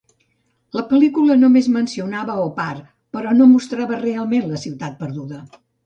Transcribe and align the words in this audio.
La 0.79 0.83
pel·lícula 0.93 1.35
només 1.41 1.69
mencionava 1.75 2.39
Opar, 2.47 2.67
però 3.19 3.37
no 3.39 3.51
mostrava 3.55 4.05
realment 4.05 4.53
la 4.53 4.67
ciutat 4.69 5.03
perduda. 5.05 5.49